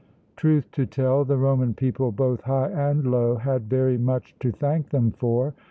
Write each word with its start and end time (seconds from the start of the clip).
Truth 0.35 0.71
to 0.71 0.87
tell 0.87 1.23
the 1.25 1.37
Roman 1.37 1.75
people 1.75 2.11
both 2.11 2.41
high 2.41 2.69
and 2.71 3.05
low 3.11 3.35
had 3.35 3.69
very 3.69 3.99
much 3.99 4.33
to 4.39 4.51
thank 4.51 4.89
them 4.89 5.11
for. 5.11 5.53